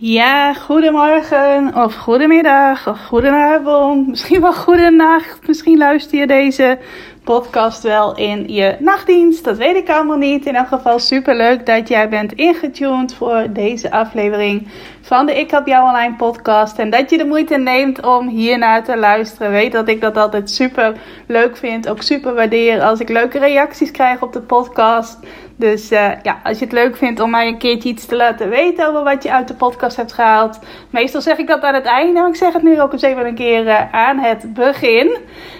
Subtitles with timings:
[0.00, 5.46] Ja, goedemorgen of goedemiddag of goedenavond, misschien wel goedenacht.
[5.46, 6.78] Misschien luister je deze
[7.24, 10.46] podcast wel in je nachtdienst, dat weet ik allemaal niet.
[10.46, 14.68] In elk geval super leuk dat jij bent ingetuned voor deze aflevering
[15.00, 16.78] van de Ik Heb Jou Online podcast.
[16.78, 19.50] En dat je de moeite neemt om hiernaar te luisteren.
[19.50, 20.96] Weet dat ik dat altijd super
[21.26, 25.18] leuk vind, ook super waardeer als ik leuke reacties krijg op de podcast.
[25.58, 28.48] Dus uh, ja, als je het leuk vindt om mij een keertje iets te laten
[28.48, 30.58] weten over wat je uit de podcast hebt gehaald.
[30.90, 33.26] Meestal zeg ik dat aan het einde, maar ik zeg het nu ook eens even
[33.26, 35.16] een keer uh, aan het begin.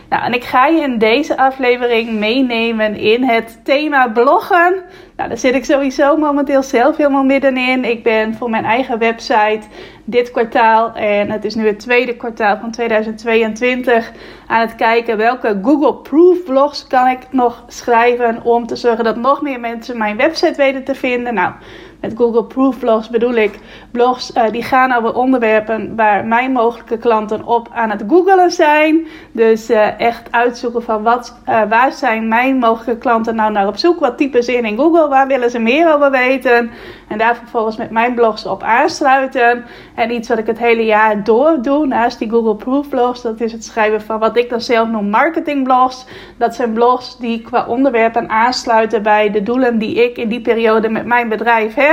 [0.08, 4.83] Nou, en ik ga je in deze aflevering meenemen in het thema bloggen.
[5.19, 7.84] Nou, daar zit ik sowieso momenteel zelf helemaal middenin.
[7.84, 9.61] Ik ben voor mijn eigen website
[10.05, 14.12] dit kwartaal, en het is nu het tweede kwartaal van 2022,
[14.46, 19.16] aan het kijken welke Google Proof blogs kan ik nog schrijven om te zorgen dat
[19.16, 21.34] nog meer mensen mijn website weten te vinden.
[21.34, 21.52] Nou,
[22.01, 23.59] met Google Proof blogs bedoel ik
[23.91, 29.07] blogs uh, die gaan over onderwerpen waar mijn mogelijke klanten op aan het googelen zijn.
[29.33, 33.77] Dus uh, echt uitzoeken van wat, uh, waar zijn mijn mogelijke klanten nou naar op
[33.77, 34.01] zoek?
[34.01, 35.09] Wat typen ze in in Google?
[35.09, 36.71] Waar willen ze meer over weten?
[37.09, 39.65] En daar vervolgens met mijn blogs op aansluiten.
[39.95, 43.23] En iets wat ik het hele jaar door doe naast die Google Proof blogs.
[43.23, 46.07] Dat is het schrijven van wat ik dan zelf noem marketingblogs.
[46.37, 50.89] Dat zijn blogs die qua onderwerpen aansluiten bij de doelen die ik in die periode
[50.89, 51.88] met mijn bedrijf heb.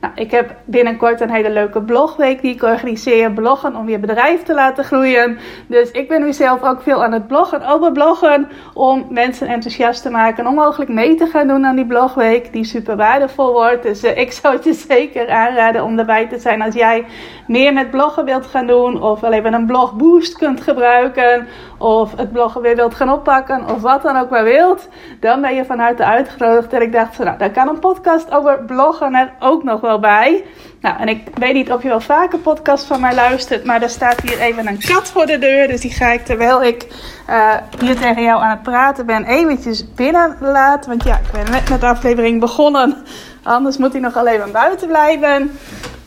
[0.00, 3.32] Nou, ik heb binnenkort een hele leuke blogweek die ik organiseer.
[3.32, 5.38] Bloggen om je bedrijf te laten groeien.
[5.66, 8.48] Dus ik ben nu zelf ook veel aan het bloggen over bloggen.
[8.74, 10.46] Om mensen enthousiast te maken.
[10.46, 12.52] Om mogelijk mee te gaan doen aan die blogweek.
[12.52, 13.82] Die super waardevol wordt.
[13.82, 17.04] Dus uh, ik zou het je zeker aanraden om erbij te zijn als jij
[17.46, 19.02] meer met bloggen wilt gaan doen.
[19.02, 21.48] Of wel even een blogboost kunt gebruiken.
[21.82, 23.68] Of het bloggen weer wilt gaan oppakken.
[23.68, 24.88] Of wat dan ook maar wilt.
[25.20, 26.72] Dan ben je van harte uitgenodigd.
[26.72, 30.44] En ik dacht, nou, daar kan een podcast over bloggen er ook nog wel bij.
[30.80, 33.64] Nou, en ik weet niet of je wel vaker podcast van mij luistert.
[33.64, 35.68] Maar er staat hier even een kat voor de deur.
[35.68, 36.86] Dus die ga ik terwijl ik
[37.30, 40.90] uh, hier tegen jou aan het praten ben eventjes binnen laten.
[40.90, 42.96] Want ja, ik ben net met de aflevering begonnen.
[43.42, 45.58] Anders moet hij nog alleen maar buiten blijven.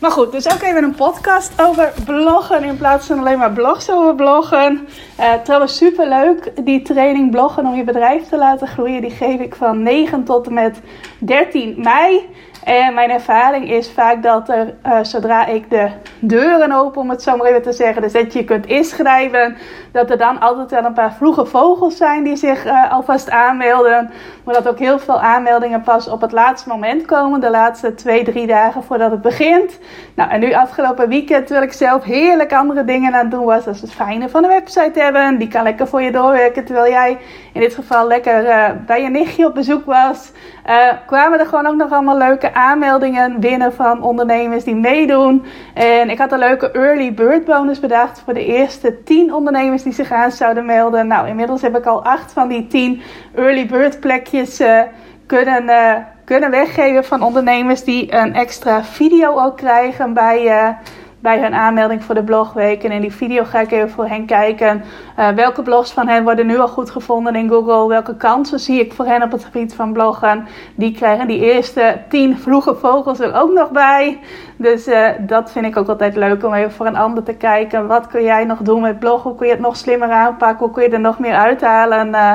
[0.06, 3.90] Maar goed, dus ook even een podcast over bloggen in plaats van alleen maar blogs
[3.90, 4.88] over bloggen.
[5.20, 6.52] Uh, trouwens, super leuk.
[6.66, 10.48] Die training bloggen om je bedrijf te laten groeien, die geef ik van 9 tot
[10.48, 10.80] en met
[11.20, 12.30] 13 mei.
[12.66, 15.88] En mijn ervaring is vaak dat er, uh, zodra ik de
[16.20, 19.58] deuren open, om het zo maar even te zeggen, dus dat je kunt inschrijven,
[19.92, 24.12] dat er dan altijd wel een paar vroege vogels zijn die zich uh, alvast aanmelden.
[24.44, 28.24] Maar dat ook heel veel aanmeldingen pas op het laatste moment komen, de laatste twee,
[28.24, 29.80] drie dagen voordat het begint.
[30.16, 33.64] Nou, en nu afgelopen weekend, terwijl ik zelf heerlijk andere dingen aan het doen was,
[33.64, 35.38] dat is het fijne van een website hebben.
[35.38, 37.18] Die kan lekker voor je doorwerken, terwijl jij
[37.54, 40.32] in dit geval lekker uh, bij je nichtje op bezoek was.
[41.06, 45.46] kwamen er gewoon ook nog allemaal leuke aanmeldingen binnen van ondernemers die meedoen.
[45.74, 49.94] En ik had een leuke early bird bonus bedacht voor de eerste 10 ondernemers die
[49.94, 51.08] zich aan zouden melden.
[51.08, 53.02] Nou, inmiddels heb ik al 8 van die 10
[53.36, 54.82] early bird plekjes uh,
[55.26, 55.94] kunnen, uh,
[56.26, 60.46] kunnen weggeven van ondernemers die een extra video ook krijgen bij.
[60.46, 60.70] Uh,
[61.26, 62.84] bij hun aanmelding voor de blogweek.
[62.84, 64.84] En in die video ga ik even voor hen kijken.
[65.20, 67.88] Uh, welke blogs van hen worden nu al goed gevonden in Google?
[67.88, 70.48] Welke kansen zie ik voor hen op het gebied van bloggen?
[70.76, 74.20] Die krijgen die eerste tien vroege vogels er ook nog bij.
[74.58, 77.88] Dus uh, dat vind ik ook altijd leuk om even voor een ander te kijken.
[77.88, 79.30] Wat kun jij nog doen met bloggen?
[79.30, 80.66] Hoe kun je het nog slimmer aanpakken?
[80.66, 82.08] Hoe kun je er nog meer uithalen?
[82.08, 82.34] Uh,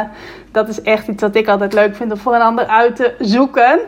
[0.52, 3.14] dat is echt iets wat ik altijd leuk vind om voor een ander uit te
[3.18, 3.80] zoeken.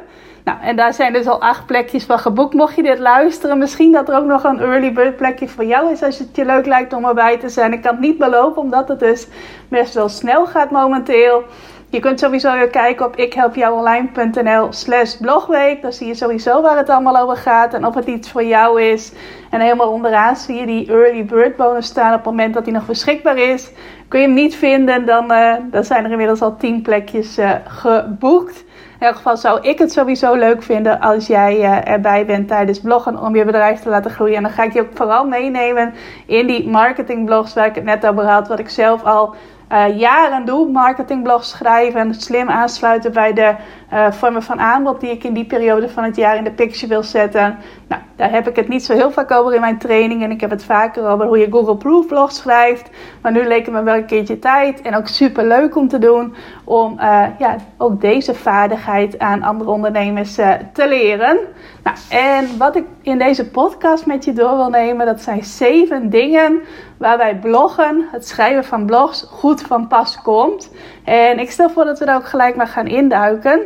[0.45, 2.55] Nou, en daar zijn dus al acht plekjes van geboekt.
[2.55, 5.93] Mocht je dit luisteren, misschien dat er ook nog een early bird plekje voor jou
[5.93, 7.73] is als het je leuk lijkt om erbij te zijn.
[7.73, 9.27] Ik kan het niet beloven, omdat het dus
[9.69, 11.45] best wel snel gaat momenteel.
[11.93, 15.83] Je kunt sowieso weer kijken op ikhelpjouonline.nl slash blogweek.
[15.83, 18.83] Dan zie je sowieso waar het allemaal over gaat en of het iets voor jou
[18.83, 19.13] is.
[19.51, 22.73] En helemaal onderaan zie je die early bird bonus staan op het moment dat die
[22.73, 23.71] nog beschikbaar is.
[24.09, 27.51] Kun je hem niet vinden, dan, uh, dan zijn er inmiddels al 10 plekjes uh,
[27.65, 28.65] geboekt.
[29.03, 32.81] In elk geval zou ik het sowieso leuk vinden als jij uh, erbij bent tijdens
[32.81, 34.37] bloggen om je bedrijf te laten groeien.
[34.37, 35.95] En dan ga ik je ook vooral meenemen
[36.27, 38.49] in die marketingblogs waar ik het net over had.
[38.49, 39.35] Wat ik zelf al
[39.73, 40.71] uh, jaren doe.
[40.71, 43.55] Marketingblogs schrijven, slim aansluiten bij de
[43.93, 46.87] uh, vormen van aanbod die ik in die periode van het jaar in de picture
[46.87, 47.59] wil zetten.
[47.89, 50.23] Nou, Daar heb ik het niet zo heel vaak over in mijn training.
[50.23, 52.91] En ik heb het vaker over hoe je Google Proof blog schrijft.
[53.23, 54.81] Maar nu leek het me wel een keertje tijd.
[54.81, 56.35] En ook super leuk om te doen.
[56.65, 61.39] Om uh, ja, ook deze vaardigheid aan andere ondernemers uh, te leren.
[61.83, 65.07] Nou, en wat ik in deze podcast met je door wil nemen.
[65.07, 66.61] Dat zijn zeven dingen
[66.97, 70.71] waarbij bloggen, het schrijven van blogs, goed van pas komt.
[71.05, 73.61] En ik stel voor dat we daar ook gelijk maar gaan induiken.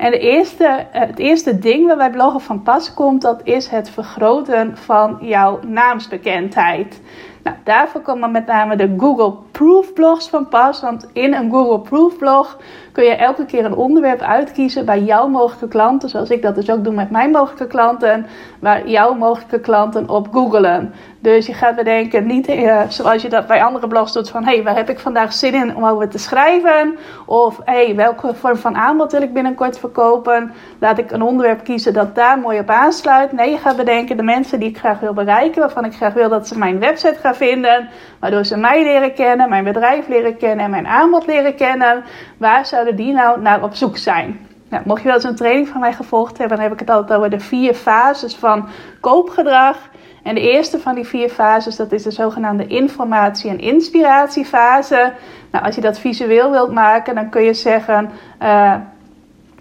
[0.00, 3.90] En de eerste, eh, het eerste ding waarbij bloggen van pas komt, dat is het
[3.90, 7.00] vergroten van jouw naamsbekendheid.
[7.42, 10.80] Nou, daarvoor komen met name de Google Proof blogs van pas.
[10.80, 12.58] Want in een Google Proof blog
[12.92, 16.08] kun je elke keer een onderwerp uitkiezen bij jouw mogelijke klanten.
[16.08, 18.26] Zoals ik dat dus ook doe met mijn mogelijke klanten.
[18.60, 20.92] Waar jouw mogelijke klanten op googelen.
[21.22, 24.54] Dus je gaat bedenken, niet uh, zoals je dat bij andere blogs doet, van hé,
[24.54, 26.98] hey, waar heb ik vandaag zin in om over te schrijven?
[27.26, 30.52] Of hé, hey, welke vorm van aanbod wil ik binnenkort verkopen?
[30.78, 33.32] Laat ik een onderwerp kiezen dat daar mooi op aansluit.
[33.32, 36.28] Nee, je gaat bedenken, de mensen die ik graag wil bereiken, waarvan ik graag wil
[36.28, 37.88] dat ze mijn website gaan vinden,
[38.20, 42.04] waardoor ze mij leren kennen, mijn bedrijf leren kennen en mijn aanbod leren kennen.
[42.36, 44.46] Waar zouden die nou naar op zoek zijn?
[44.68, 46.90] Nou, mocht je wel eens een training van mij gevolgd hebben, dan heb ik het
[46.90, 48.68] altijd over de vier fases van
[49.00, 49.76] koopgedrag.
[50.22, 55.12] En de eerste van die vier fases, dat is de zogenaamde informatie- en inspiratiefase.
[55.50, 58.10] Nou, als je dat visueel wilt maken, dan kun je zeggen.
[58.42, 58.74] Uh,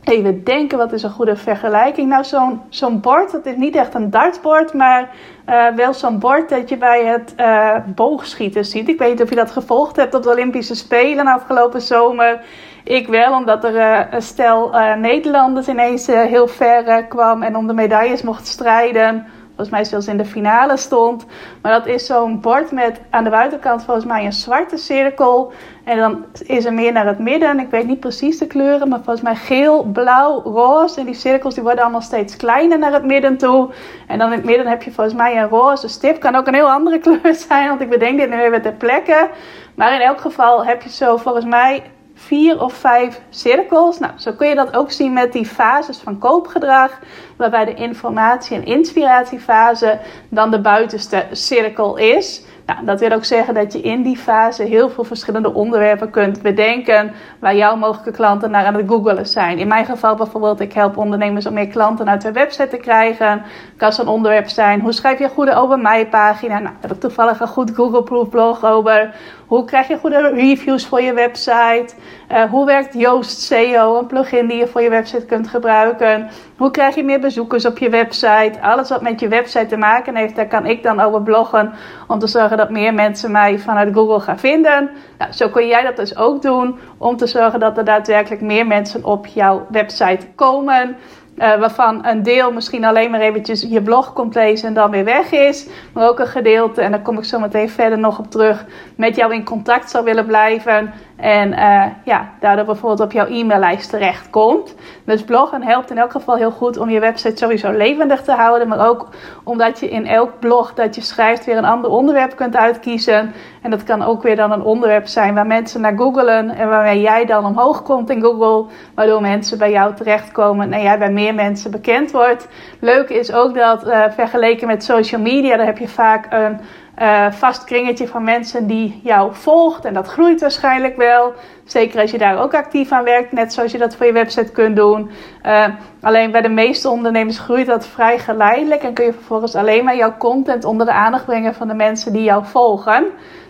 [0.04, 2.10] even denken, wat is een goede vergelijking?
[2.10, 5.10] Nou, zo'n zo'n bord, dat is niet echt een dartbord, maar
[5.50, 8.90] uh, wel zo'n bord dat je bij het uh, boogschieten ziet.
[8.90, 12.42] Ik weet niet of je dat gevolgd hebt op de Olympische Spelen afgelopen zomer.
[12.90, 17.74] Ik wel, omdat er uh, een stel Nederlanders ineens heel ver kwam en om de
[17.74, 19.26] medailles mocht strijden
[19.60, 21.26] volgens mij zelfs in de finale stond.
[21.62, 25.52] Maar dat is zo'n bord met aan de buitenkant volgens mij een zwarte cirkel.
[25.84, 27.60] En dan is er meer naar het midden.
[27.60, 31.00] Ik weet niet precies de kleuren, maar volgens mij geel, blauw, roze.
[31.00, 33.70] En die cirkels die worden allemaal steeds kleiner naar het midden toe.
[34.08, 36.20] En dan in het midden heb je volgens mij een roze stip.
[36.20, 39.30] Kan ook een heel andere kleur zijn, want ik bedenk dit nu even ter plekke.
[39.76, 41.84] Maar in elk geval heb je zo volgens mij
[42.20, 44.00] vier of vijf cirkels.
[44.00, 47.00] Nou, zo kun je dat ook zien met die fases van koopgedrag,
[47.38, 50.00] waarbij de informatie- en inspiratiefase
[50.30, 52.44] dan de buitenste cirkel is.
[52.70, 56.42] Nou, dat wil ook zeggen dat je in die fase heel veel verschillende onderwerpen kunt
[56.42, 59.58] bedenken waar jouw mogelijke klanten naar aan het googelen zijn.
[59.58, 63.42] In mijn geval bijvoorbeeld, ik help ondernemers om meer klanten uit hun website te krijgen.
[63.78, 66.60] Kan zo'n onderwerp zijn, hoe schrijf je een goede over mij pagina?
[66.60, 69.14] Nou, heb ik toevallig een goed Google Proof blog over.
[69.50, 71.88] Hoe krijg je goede reviews voor je website?
[72.32, 76.30] Uh, hoe werkt Yoast SEO, een plugin die je voor je website kunt gebruiken?
[76.58, 78.62] Hoe krijg je meer bezoekers op je website?
[78.62, 81.74] Alles wat met je website te maken heeft, daar kan ik dan over bloggen
[82.08, 84.90] om te zorgen dat meer mensen mij vanuit Google gaan vinden.
[85.18, 88.68] Nou, zo kun jij dat dus ook doen om te zorgen dat er daadwerkelijk meer
[88.68, 90.98] mensen op jouw website komen.
[91.40, 95.04] Uh, waarvan een deel misschien alleen maar eventjes je blog komt lezen en dan weer
[95.04, 95.68] weg is.
[95.94, 98.66] Maar ook een gedeelte, en daar kom ik zo meteen verder nog op terug,
[98.96, 100.94] met jou in contact zou willen blijven.
[101.20, 104.76] En uh, ja, daardoor bijvoorbeeld op jouw e-maillijst terechtkomt.
[105.06, 108.68] Dus bloggen helpt in elk geval heel goed om je website sowieso levendig te houden.
[108.68, 109.08] Maar ook
[109.44, 113.34] omdat je in elk blog dat je schrijft weer een ander onderwerp kunt uitkiezen.
[113.62, 116.50] En dat kan ook weer dan een onderwerp zijn waar mensen naar googelen.
[116.50, 118.66] En waarmee jij dan omhoog komt in Google.
[118.96, 122.48] Waardoor mensen bij jou terechtkomen en jij bij meer mensen bekend wordt.
[122.80, 126.60] Leuk is ook dat uh, vergeleken met social media, daar heb je vaak een
[127.00, 129.86] uh, vast kringetje van mensen die jou volgt.
[129.86, 131.34] En dat groeit waarschijnlijk wel.
[131.66, 134.52] Zeker als je daar ook actief aan werkt, net zoals je dat voor je website
[134.52, 135.10] kunt doen.
[135.46, 135.66] Uh,
[136.02, 138.84] alleen bij de meeste ondernemers groeit dat vrij geleidelijk.
[138.84, 142.14] En kun je vervolgens alleen maar jouw content onder de aandacht brengen van de mensen
[142.14, 143.06] die jou volgen.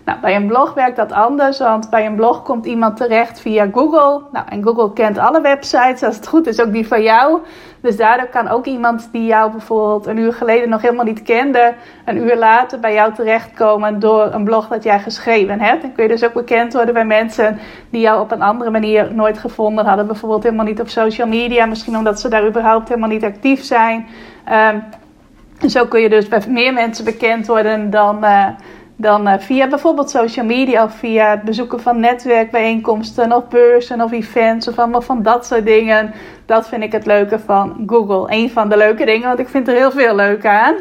[0.05, 3.67] Nou, bij een blog werkt dat anders, want bij een blog komt iemand terecht via
[3.73, 4.21] Google.
[4.31, 7.39] Nou, en Google kent alle websites, als het goed is ook die van jou.
[7.81, 11.73] Dus daardoor kan ook iemand die jou bijvoorbeeld een uur geleden nog helemaal niet kende,
[12.05, 15.81] een uur later bij jou terechtkomen door een blog dat jij geschreven hebt.
[15.81, 19.13] Dan kun je dus ook bekend worden bij mensen die jou op een andere manier
[19.13, 20.07] nooit gevonden hadden.
[20.07, 24.07] Bijvoorbeeld helemaal niet op social media, misschien omdat ze daar überhaupt helemaal niet actief zijn.
[24.73, 24.83] Um,
[25.69, 28.23] zo kun je dus bij meer mensen bekend worden dan.
[28.23, 28.45] Uh,
[29.01, 34.11] dan uh, via bijvoorbeeld social media of via het bezoeken van netwerkbijeenkomsten of beurzen of
[34.11, 36.13] events of allemaal van dat soort dingen.
[36.45, 38.35] Dat vind ik het leuke van Google.
[38.35, 40.75] Een van de leuke dingen, want ik vind er heel veel leuk aan.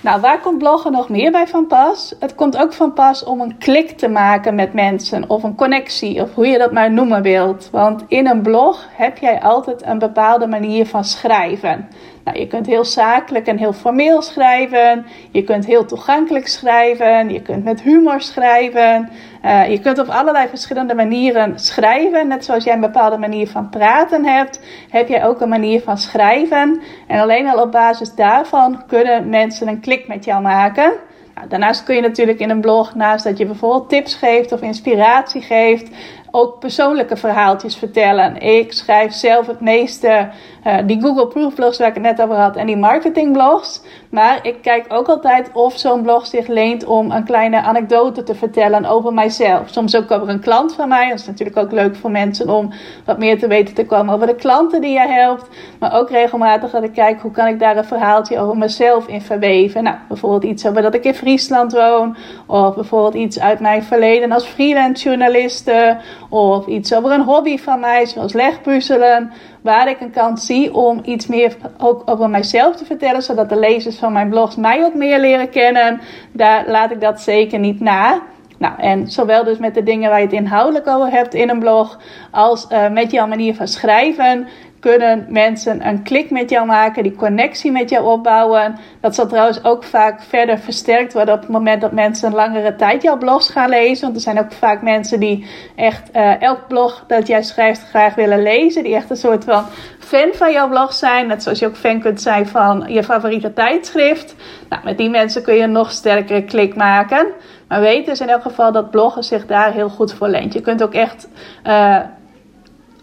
[0.00, 2.14] Nou, waar komt bloggen nog meer bij van pas?
[2.20, 6.22] Het komt ook van pas om een klik te maken met mensen of een connectie
[6.22, 7.68] of hoe je dat maar noemen wilt.
[7.72, 11.88] Want in een blog heb jij altijd een bepaalde manier van schrijven.
[12.26, 15.06] Nou, je kunt heel zakelijk en heel formeel schrijven.
[15.30, 17.30] Je kunt heel toegankelijk schrijven.
[17.30, 19.08] Je kunt met humor schrijven.
[19.44, 22.28] Uh, je kunt op allerlei verschillende manieren schrijven.
[22.28, 25.98] Net zoals jij een bepaalde manier van praten hebt, heb jij ook een manier van
[25.98, 26.80] schrijven.
[27.06, 30.92] En alleen al op basis daarvan kunnen mensen een klik met jou maken.
[31.36, 34.60] Nou, daarnaast kun je natuurlijk in een blog, naast dat je bijvoorbeeld tips geeft of
[34.60, 35.90] inspiratie geeft,
[36.30, 38.40] ook persoonlijke verhaaltjes vertellen.
[38.40, 40.28] Ik schrijf zelf het meeste
[40.66, 43.82] uh, die Google Proof blogs waar ik het net over had en die marketing blogs.
[44.16, 48.34] Maar ik kijk ook altijd of zo'n blog zich leent om een kleine anekdote te
[48.34, 49.68] vertellen over mijzelf.
[49.68, 51.08] Soms ook over een klant van mij.
[51.08, 52.72] Dat is natuurlijk ook leuk voor mensen om
[53.04, 55.48] wat meer te weten te komen over de klanten die je helpt.
[55.78, 59.22] Maar ook regelmatig dat ik kijk hoe kan ik daar een verhaaltje over mezelf in
[59.22, 59.82] verweven.
[59.82, 62.16] Nou, bijvoorbeeld iets over dat ik in Friesland woon.
[62.46, 65.96] Of bijvoorbeeld iets uit mijn verleden als freelance journaliste.
[66.28, 69.32] Of iets over een hobby van mij, zoals legpuzzelen
[69.66, 73.58] waar ik een kans zie om iets meer ook over mijzelf te vertellen, zodat de
[73.58, 76.00] lezers van mijn blogs mij ook meer leren kennen,
[76.32, 78.22] daar laat ik dat zeker niet na.
[78.58, 81.58] Nou, en zowel dus met de dingen waar je het inhoudelijk over hebt in een
[81.58, 81.98] blog,
[82.30, 84.46] als uh, met jouw manier van schrijven,
[84.86, 88.78] kunnen mensen een klik met jou maken, die connectie met jou opbouwen.
[89.00, 92.76] Dat zal trouwens ook vaak verder versterkt worden op het moment dat mensen een langere
[92.76, 94.04] tijd jouw blogs gaan lezen.
[94.04, 98.14] Want er zijn ook vaak mensen die echt uh, elk blog dat jij schrijft graag
[98.14, 98.82] willen lezen.
[98.82, 99.64] Die echt een soort van
[99.98, 101.26] fan van jouw blog zijn.
[101.26, 104.34] Net zoals je ook fan kunt zijn van je favoriete tijdschrift.
[104.68, 107.26] Nou, met die mensen kun je een nog sterkere klik maken.
[107.68, 110.52] Maar weet dus in elk geval dat bloggen zich daar heel goed voor leent.
[110.52, 111.28] Je kunt ook echt
[111.66, 112.00] uh,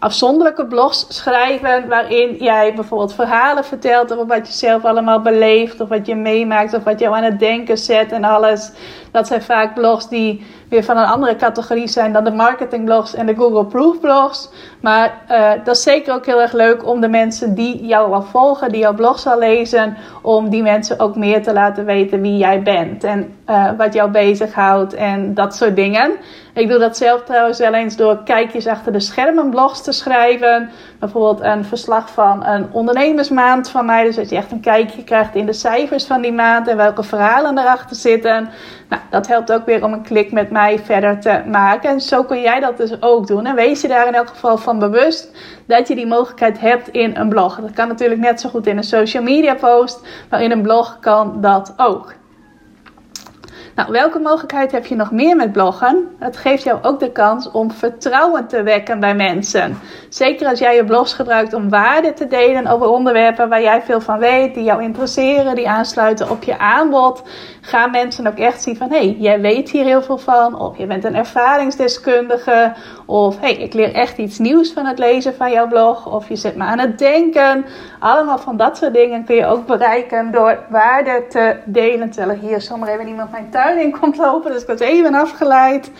[0.04, 1.88] afzonderlijke blogs schrijven.
[1.88, 5.80] Waarin jij bijvoorbeeld verhalen vertelt over wat je zelf allemaal beleeft.
[5.80, 6.74] Of wat je meemaakt.
[6.74, 8.70] Of wat jou aan het denken zet en alles.
[9.14, 13.26] Dat zijn vaak blogs die weer van een andere categorie zijn dan de marketingblogs en
[13.26, 14.50] de Google Proof blogs.
[14.80, 18.22] Maar uh, dat is zeker ook heel erg leuk om de mensen die jou al
[18.22, 22.36] volgen, die jouw blog zal lezen, om die mensen ook meer te laten weten wie
[22.36, 26.12] jij bent en uh, wat jou bezighoudt en dat soort dingen.
[26.54, 30.70] Ik doe dat zelf trouwens wel eens door kijkjes achter de schermen blogs te schrijven.
[30.98, 34.04] Bijvoorbeeld een verslag van een ondernemersmaand van mij.
[34.04, 37.02] Dus dat je echt een kijkje krijgt in de cijfers van die maand en welke
[37.02, 38.48] verhalen erachter zitten.
[38.88, 41.90] Nou, dat helpt ook weer om een klik met mij verder te maken.
[41.90, 43.46] En zo kun jij dat dus ook doen.
[43.46, 45.30] En wees je daar in elk geval van bewust
[45.66, 47.60] dat je die mogelijkheid hebt in een blog.
[47.60, 50.98] Dat kan natuurlijk net zo goed in een social media post, maar in een blog
[51.00, 52.14] kan dat ook.
[53.74, 56.08] Nou, welke mogelijkheid heb je nog meer met bloggen?
[56.18, 59.78] Het geeft jou ook de kans om vertrouwen te wekken bij mensen.
[60.08, 64.00] Zeker als jij je blogs gebruikt om waarde te delen over onderwerpen waar jij veel
[64.00, 67.22] van weet, die jou interesseren, die aansluiten op je aanbod,
[67.60, 70.78] gaan mensen ook echt zien van hé, hey, jij weet hier heel veel van, of
[70.78, 72.72] je bent een ervaringsdeskundige,
[73.06, 76.36] of hey, ik leer echt iets nieuws van het lezen van jouw blog, of je
[76.36, 77.64] zet me aan het denken.
[77.98, 82.10] Allemaal van dat soort dingen kun je ook bereiken door waarde te delen.
[82.10, 85.90] Terwijl hier zomaar even iemand mijn tuin in komt lopen, dus ik was even afgeleid.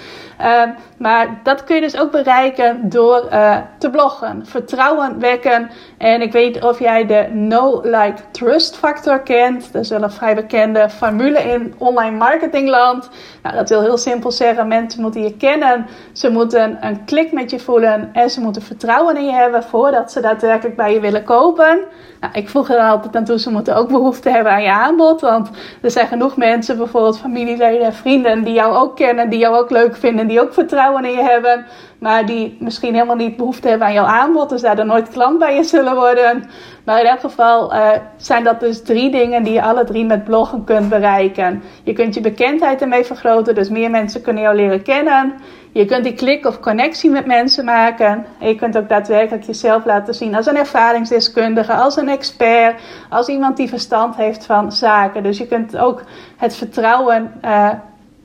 [0.41, 0.63] Uh,
[0.99, 5.71] maar dat kun je dus ook bereiken door uh, te bloggen, vertrouwen wekken.
[5.99, 9.73] En ik weet of jij de No Like Trust factor kent.
[9.73, 13.11] Dat is wel een vrij bekende formule in online marketingland.
[13.43, 17.51] Nou, dat wil heel simpel zeggen: mensen moeten je kennen, ze moeten een klik met
[17.51, 21.25] je voelen en ze moeten vertrouwen in je hebben voordat ze daadwerkelijk bij je willen
[21.25, 21.79] kopen.
[22.21, 25.21] Nou, ik voeg er altijd aan toe, ze moeten ook behoefte hebben aan je aanbod.
[25.21, 25.51] Want
[25.83, 29.71] er zijn genoeg mensen, bijvoorbeeld familieleden en vrienden, die jou ook kennen, die jou ook
[29.71, 31.67] leuk vinden, die ook vertrouwen in je hebben.
[31.99, 34.49] Maar die misschien helemaal niet behoefte hebben aan jouw aanbod.
[34.49, 36.45] Dus daar dan nooit klant bij je zullen worden.
[36.85, 40.25] Maar in elk geval uh, zijn dat dus drie dingen die je alle drie met
[40.25, 41.63] bloggen kunt bereiken.
[41.83, 45.35] Je kunt je bekendheid ermee vergroten, dus meer mensen kunnen jou leren kennen.
[45.75, 48.27] Je kunt die klik of connectie met mensen maken.
[48.39, 53.29] En je kunt ook daadwerkelijk jezelf laten zien als een ervaringsdeskundige, als een expert, als
[53.29, 55.23] iemand die verstand heeft van zaken.
[55.23, 56.03] Dus je kunt ook
[56.37, 57.71] het vertrouwen uh,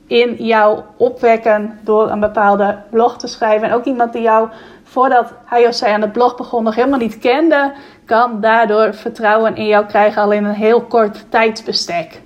[0.06, 3.68] in jou opwekken door een bepaalde blog te schrijven.
[3.68, 4.48] En ook iemand die jou
[4.82, 7.72] voordat hij of zij aan het blog begon nog helemaal niet kende,
[8.04, 12.20] kan daardoor vertrouwen in jou krijgen al in een heel kort tijdsbestek.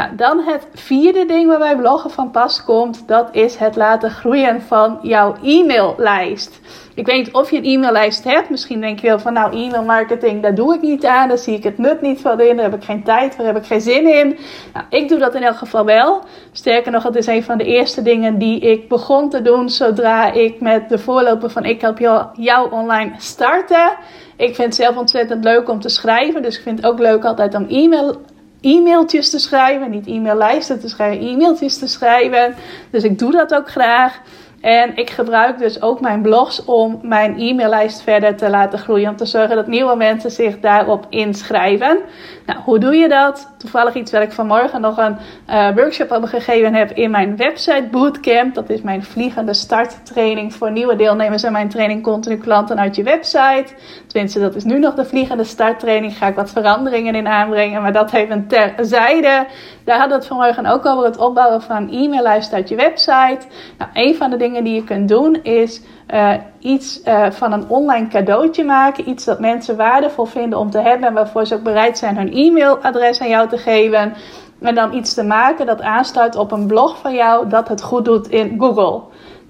[0.00, 4.62] Nou, dan het vierde ding waarbij bloggen van pas komt, dat is het laten groeien
[4.62, 6.60] van jouw e-maillijst.
[6.94, 8.50] Ik weet niet of je een e-maillijst hebt.
[8.50, 11.28] Misschien denk je wel van nou, e-mail marketing, daar doe ik niet aan.
[11.28, 12.56] Daar zie ik het nut niet van in.
[12.56, 14.38] Daar heb ik geen tijd daar heb ik geen zin in.
[14.72, 16.22] Nou, ik doe dat in elk geval wel.
[16.52, 20.32] Sterker nog, het is een van de eerste dingen die ik begon te doen zodra
[20.32, 21.98] ik met de voorloper van Ik help
[22.32, 23.96] jou online starten.
[24.36, 26.42] Ik vind het zelf ontzettend leuk om te schrijven.
[26.42, 28.16] Dus ik vind het ook leuk altijd om e-mail
[28.60, 29.90] e-mailtjes te schrijven.
[29.90, 32.54] Niet e-maillijsten te schrijven, e-mailtjes te schrijven.
[32.90, 34.20] Dus ik doe dat ook graag.
[34.60, 39.10] En ik gebruik dus ook mijn blogs om mijn e-maillijst verder te laten groeien.
[39.10, 41.98] Om te zorgen dat nieuwe mensen zich daarop inschrijven.
[42.46, 43.52] Nou, hoe doe je dat?
[43.58, 45.16] Toevallig iets waar ik vanmorgen nog een
[45.50, 48.54] uh, workshop over gegeven heb in mijn website Bootcamp.
[48.54, 53.02] Dat is mijn vliegende starttraining voor nieuwe deelnemers en mijn training continu klanten uit je
[53.02, 53.66] website.
[54.06, 56.16] Tenminste, dat is nu nog de vliegende starttraining.
[56.16, 59.46] Ga ik wat veranderingen in aanbrengen, maar dat even terzijde.
[59.90, 63.46] Daar hadden we het vanmorgen ook over het opbouwen van een e-maillijst uit je website.
[63.78, 65.82] Nou, een van de dingen die je kunt doen is
[66.14, 69.08] uh, iets uh, van een online cadeautje maken.
[69.08, 72.32] Iets dat mensen waardevol vinden om te hebben en waarvoor ze ook bereid zijn hun
[72.32, 74.14] e-mailadres aan jou te geven.
[74.60, 78.04] En dan iets te maken dat aansluit op een blog van jou dat het goed
[78.04, 79.00] doet in Google.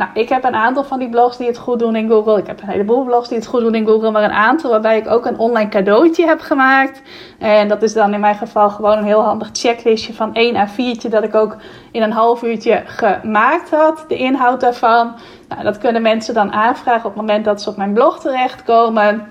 [0.01, 2.39] Nou, ik heb een aantal van die blogs die het goed doen in Google.
[2.39, 4.11] Ik heb een heleboel blogs die het goed doen in Google.
[4.11, 7.03] Maar een aantal waarbij ik ook een online cadeautje heb gemaakt.
[7.39, 10.67] En dat is dan in mijn geval gewoon een heel handig checklistje van 1 à
[10.67, 11.57] 4 dat ik ook
[11.91, 14.05] in een half uurtje gemaakt had.
[14.09, 15.15] De inhoud daarvan.
[15.49, 19.31] Nou, dat kunnen mensen dan aanvragen op het moment dat ze op mijn blog terechtkomen.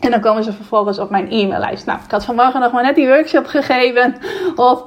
[0.00, 1.86] En dan komen ze vervolgens op mijn e-maillijst.
[1.86, 4.16] Nou, ik had vanmorgen nog maar net die workshop gegeven.
[4.56, 4.82] Of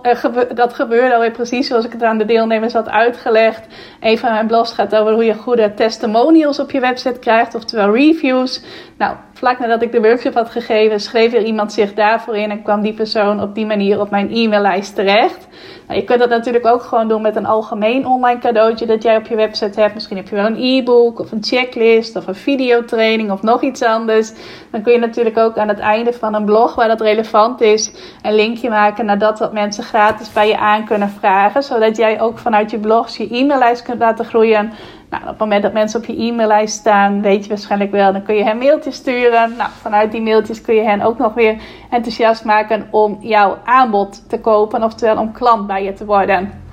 [0.53, 3.67] dat gebeurde alweer precies zoals ik het aan de deelnemers had uitgelegd.
[3.99, 7.95] Een van mijn blogs gaat over hoe je goede testimonials op je website krijgt, oftewel
[7.95, 8.63] reviews.
[8.97, 12.63] Nou, vlak nadat ik de workshop had gegeven, schreef er iemand zich daarvoor in en
[12.63, 15.47] kwam die persoon op die manier op mijn e-maillijst terecht.
[15.87, 19.17] Nou, je kunt dat natuurlijk ook gewoon doen met een algemeen online cadeautje dat jij
[19.17, 19.93] op je website hebt.
[19.93, 23.83] Misschien heb je wel een e-book of een checklist of een videotraining of nog iets
[23.83, 24.31] anders.
[24.71, 27.91] Dan kun je natuurlijk ook aan het einde van een blog waar dat relevant is,
[28.21, 31.63] een linkje maken naar dat wat mensen gratis bij je aan kunnen vragen.
[31.63, 34.73] Zodat jij ook vanuit je blogs je e-maillijst kunt laten groeien.
[35.09, 38.23] Nou, op het moment dat mensen op je e-maillijst staan, weet je waarschijnlijk wel, dan
[38.23, 39.55] kun je hen mailtjes sturen.
[39.57, 44.29] Nou, vanuit die mailtjes kun je hen ook nog weer enthousiast maken om jouw aanbod
[44.29, 46.65] te kopen, oftewel om klant bij je te worden.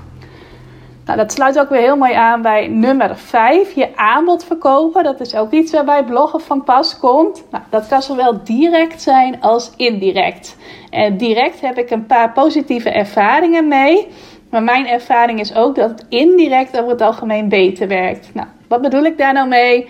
[1.05, 5.05] Nou, dat sluit ook weer heel mooi aan bij nummer 5, je aanbod verkopen.
[5.05, 7.45] Dat is ook iets waarbij bloggen van pas komt.
[7.51, 10.57] Nou, dat kan zowel direct zijn als indirect.
[10.91, 14.09] En direct heb ik een paar positieve ervaringen mee.
[14.55, 18.31] Maar mijn ervaring is ook dat het indirect over het algemeen beter werkt.
[18.35, 19.89] Nou, wat bedoel ik daar nou mee?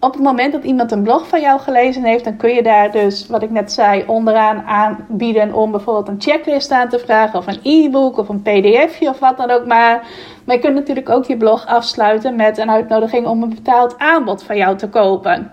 [0.00, 2.92] Op het moment dat iemand een blog van jou gelezen heeft, dan kun je daar
[2.92, 7.46] dus, wat ik net zei, onderaan aanbieden om bijvoorbeeld een checklist aan te vragen, of
[7.46, 10.06] een e-book, of een pdfje, of wat dan ook maar.
[10.44, 14.42] Maar je kunt natuurlijk ook je blog afsluiten met een uitnodiging om een betaald aanbod
[14.42, 15.50] van jou te kopen.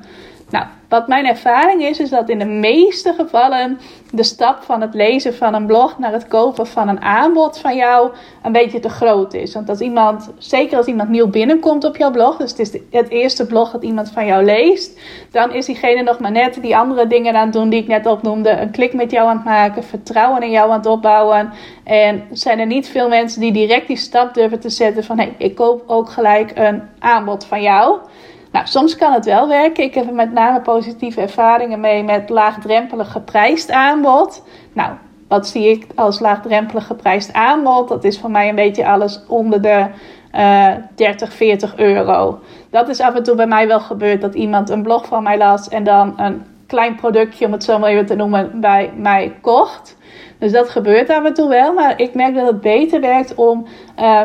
[0.53, 3.79] Nou, wat mijn ervaring is, is dat in de meeste gevallen
[4.11, 7.75] de stap van het lezen van een blog naar het kopen van een aanbod van
[7.75, 8.11] jou
[8.43, 9.53] een beetje te groot is.
[9.53, 13.09] Want als iemand, zeker als iemand nieuw binnenkomt op jouw blog, dus het is het
[13.09, 14.99] eerste blog dat iemand van jou leest,
[15.31, 18.05] dan is diegene nog maar net die andere dingen aan het doen die ik net
[18.05, 18.49] opnoemde.
[18.49, 21.53] Een klik met jou aan het maken, vertrouwen in jou aan het opbouwen.
[21.83, 25.33] En zijn er niet veel mensen die direct die stap durven te zetten van hé,
[25.37, 27.99] ik koop ook gelijk een aanbod van jou.
[28.53, 29.83] Nou, soms kan het wel werken.
[29.83, 34.43] Ik heb er met name positieve ervaringen mee met laagdrempelig geprijsd aanbod.
[34.73, 34.93] Nou,
[35.27, 37.87] wat zie ik als laagdrempelig geprijsd aanbod?
[37.87, 39.85] Dat is voor mij een beetje alles onder de
[40.35, 42.39] uh, 30, 40 euro.
[42.69, 45.37] Dat is af en toe bij mij wel gebeurd dat iemand een blog van mij
[45.37, 49.35] las en dan een klein productje, om het zo maar even te noemen, bij mij
[49.41, 49.97] kocht.
[50.37, 51.73] Dus dat gebeurt af en toe wel.
[51.73, 53.65] Maar ik merk dat het beter werkt om
[53.99, 54.21] uh,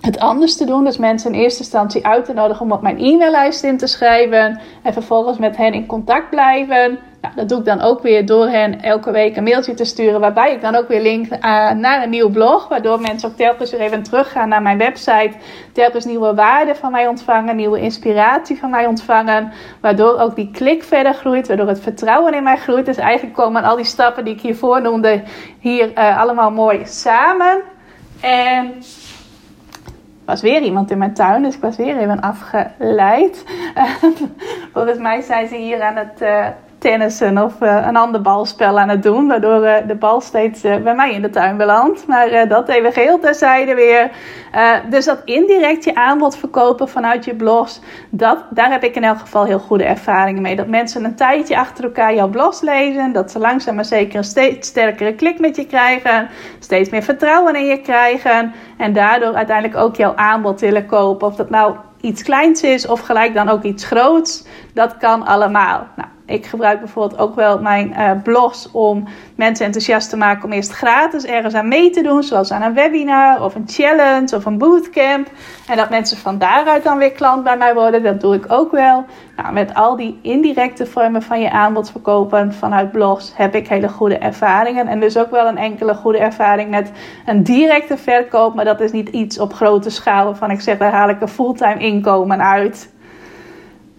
[0.00, 0.84] het anders te doen.
[0.84, 4.60] Dus mensen in eerste instantie uit te nodigen om op mijn e-maillijst in te schrijven.
[4.82, 6.98] En vervolgens met hen in contact blijven.
[7.20, 10.20] Nou, dat doe ik dan ook weer door hen elke week een mailtje te sturen.
[10.20, 11.38] Waarbij ik dan ook weer link uh,
[11.70, 12.68] naar een nieuw blog.
[12.68, 15.32] Waardoor mensen ook telkens weer even teruggaan naar mijn website.
[15.72, 17.56] Telkens nieuwe waarden van mij ontvangen.
[17.56, 19.52] Nieuwe inspiratie van mij ontvangen.
[19.80, 21.48] Waardoor ook die klik verder groeit.
[21.48, 22.86] Waardoor het vertrouwen in mij groeit.
[22.86, 25.22] Dus eigenlijk komen al die stappen die ik hiervoor noemde.
[25.58, 27.60] Hier uh, allemaal mooi samen.
[28.20, 28.74] En
[30.30, 33.44] was weer iemand in mijn tuin, dus ik was weer even afgeleid.
[34.74, 36.46] volgens mij zijn ze hier aan het uh,
[36.80, 39.28] tennissen of uh, een ander balspel aan het doen.
[39.28, 42.06] Waardoor uh, de bal steeds uh, bij mij in de tuin belandt.
[42.06, 44.10] Maar dat even geheel terzijde weer.
[44.90, 47.80] dus dat indirect je aanbod verkopen vanuit je blogs.
[48.10, 50.56] Dat, daar heb ik in elk geval heel goede ervaringen mee.
[50.56, 53.12] Dat mensen een tijdje achter elkaar jouw blogs lezen.
[53.12, 56.28] Dat ze langzaam maar zeker een steeds sterkere klik met je krijgen.
[56.58, 58.52] Steeds meer vertrouwen in je krijgen.
[58.78, 61.26] En daardoor uiteindelijk ook jouw aanbod willen kopen.
[61.26, 64.44] Of dat nou iets kleins is of gelijk dan ook iets groots.
[64.74, 65.86] Dat kan allemaal.
[65.96, 70.52] Nou, Ik gebruik bijvoorbeeld ook wel mijn uh, blogs om mensen enthousiast te maken om
[70.52, 72.22] eerst gratis ergens aan mee te doen.
[72.22, 75.28] Zoals aan een webinar of een challenge of een bootcamp.
[75.68, 78.02] En dat mensen van daaruit dan weer klant bij mij worden.
[78.02, 79.04] Dat doe ik ook wel.
[79.36, 83.88] Nou, met al die indirecte vormen van je aanbod verkopen vanuit blogs heb ik hele
[83.88, 84.86] goede ervaringen.
[84.86, 86.90] En dus ook wel een enkele goede ervaring met
[87.26, 88.54] een directe verkoop.
[88.54, 91.28] Maar dat is niet iets op grote schaal waarvan ik zeg, daar haal ik een
[91.28, 92.98] fulltime inkomen uit.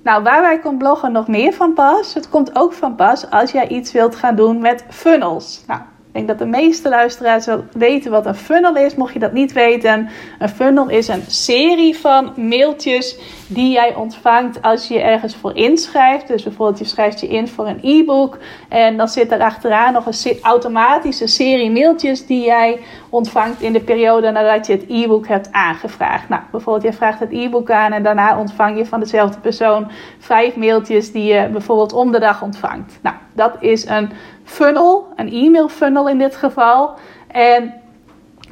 [0.04, 2.14] Nou, waarbij komt bloggen nog meer van pas?
[2.14, 5.64] Het komt ook van pas als jij iets wilt gaan doen met funnels.
[5.68, 5.82] Nou,
[6.12, 8.96] ik denk dat de meeste luisteraars wel weten wat een funnel is.
[8.96, 14.62] Mocht je dat niet weten, een funnel is een serie van mailtjes die jij ontvangt
[14.62, 16.28] als je ergens voor inschrijft.
[16.28, 18.38] Dus bijvoorbeeld je schrijft je in voor een e-book
[18.70, 23.82] en dan zit er achteraan nog een automatische serie mailtjes die jij ontvangt in de
[23.82, 26.30] periode nadat je het e-book hebt aangevraagd.
[26.30, 30.56] Nou, bijvoorbeeld je vraagt het e-book aan en daarna ontvang je van dezelfde persoon vijf
[30.56, 33.00] mailtjes die je bijvoorbeeld om de dag ontvangt.
[33.02, 34.12] Nou, dat is een
[34.44, 36.94] funnel, een e-mail funnel in dit geval.
[37.28, 37.82] En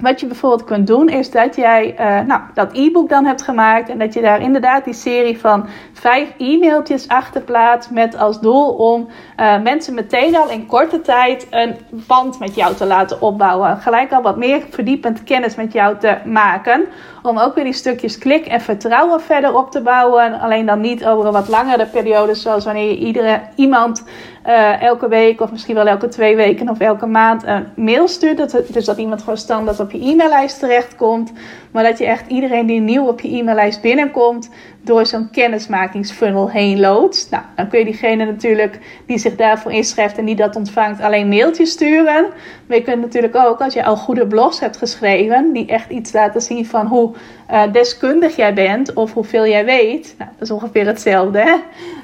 [0.01, 3.89] wat je bijvoorbeeld kunt doen is dat jij uh, nou, dat e-book dan hebt gemaakt
[3.89, 9.07] en dat je daar inderdaad die serie van vijf e-mailtjes achterplaatst met als doel om
[9.39, 13.77] uh, mensen meteen al in korte tijd een band met jou te laten opbouwen.
[13.77, 16.85] Gelijk al wat meer verdiepend kennis met jou te maken.
[17.21, 20.39] Om ook weer die stukjes klik en vertrouwen verder op te bouwen.
[20.39, 24.03] Alleen dan niet over een wat langere periode zoals wanneer je iedere, iemand
[24.49, 28.37] uh, elke week of misschien wel elke twee weken of elke maand een mail stuurt.
[28.37, 31.33] Dat, dus dat iemand gewoon standaard op je e-maillijst terechtkomt.
[31.71, 34.49] Maar dat je echt iedereen die nieuw op je e-maillijst binnenkomt,
[34.81, 37.27] door zo'n kennismakingsfunnel heen loodt.
[37.31, 41.27] Nou, dan kun je diegene natuurlijk die zich daarvoor inschrijft en die dat ontvangt, alleen
[41.27, 42.27] mailtjes sturen.
[42.67, 46.13] Maar je kunt natuurlijk ook, als je al goede blogs hebt geschreven, die echt iets
[46.13, 47.13] laten zien van hoe
[47.51, 50.15] uh, deskundig jij bent of hoeveel jij weet.
[50.17, 51.39] Nou, dat is ongeveer hetzelfde.
[51.39, 51.55] Hè?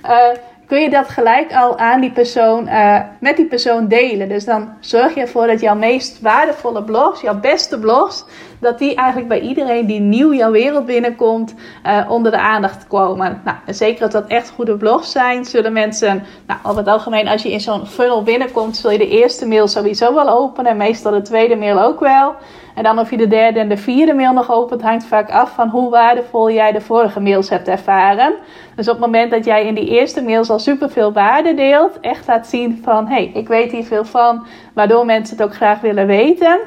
[0.03, 4.29] Uh, kun je dat gelijk al aan die persoon, uh, met die persoon delen.
[4.29, 8.25] Dus dan zorg je ervoor dat jouw meest waardevolle blogs, jouw beste blogs,
[8.65, 13.41] dat die eigenlijk bij iedereen die nieuw jouw wereld binnenkomt, uh, onder de aandacht komen.
[13.45, 17.43] Nou, zeker dat dat echt goede blogs zijn, zullen mensen, nou, over het algemeen, als
[17.43, 21.11] je in zo'n funnel binnenkomt, zul je de eerste mail sowieso wel openen en meestal
[21.11, 22.35] de tweede mail ook wel.
[22.75, 25.53] En dan of je de derde en de vierde mail nog opent, hangt vaak af
[25.53, 28.33] van hoe waardevol jij de vorige mails hebt ervaren.
[28.75, 32.27] Dus op het moment dat jij in die eerste mails al superveel waarde deelt, echt
[32.27, 35.79] laat zien van hé, hey, ik weet hier veel van, waardoor mensen het ook graag
[35.79, 36.59] willen weten.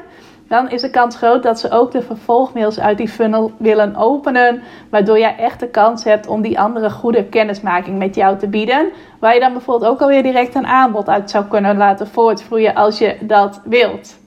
[0.49, 4.61] Dan is de kans groot dat ze ook de vervolgmails uit die funnel willen openen.
[4.89, 8.89] Waardoor jij echt de kans hebt om die andere goede kennismaking met jou te bieden.
[9.19, 12.97] Waar je dan bijvoorbeeld ook alweer direct een aanbod uit zou kunnen laten voortvloeien als
[12.97, 14.17] je dat wilt.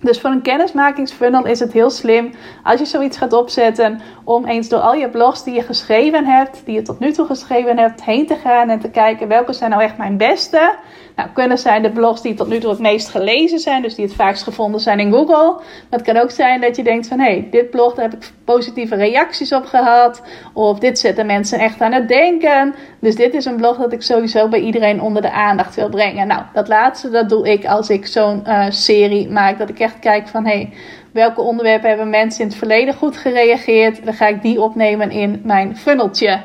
[0.00, 4.68] Dus voor een kennismakingsfunnel is het heel slim als je zoiets gaat opzetten om eens
[4.68, 8.04] door al je blogs die je geschreven hebt, die je tot nu toe geschreven hebt,
[8.04, 10.74] heen te gaan en te kijken welke zijn nou echt mijn beste.
[11.16, 14.04] Nou, kunnen zijn de blogs die tot nu toe het meest gelezen zijn, dus die
[14.04, 15.52] het vaakst gevonden zijn in Google.
[15.54, 18.14] Maar het kan ook zijn dat je denkt van hé, hey, dit blog daar heb
[18.14, 20.22] ik positieve reacties op gehad.
[20.52, 22.74] Of dit zetten mensen echt aan het denken.
[23.00, 26.26] Dus dit is een blog dat ik sowieso bij iedereen onder de aandacht wil brengen.
[26.26, 29.58] Nou, dat laatste dat doe ik als ik zo'n uh, serie maak.
[29.58, 30.72] Dat ik echt kijk van hé, hey,
[31.12, 34.04] welke onderwerpen hebben mensen in het verleden goed gereageerd.
[34.04, 36.40] Dan ga ik die opnemen in mijn funneltje.